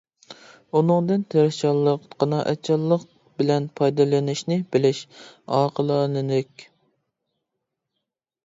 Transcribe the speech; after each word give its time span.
ئۇنىڭدىن 0.77 1.25
تىرىشچانلىق، 1.33 2.07
قانائەتچانلىق 2.23 3.05
بىلەن 3.43 3.69
پايدىلىنىشنى 3.81 4.57
بىلىش 4.77 5.03
ئاقىلانىلىك. 5.59 6.69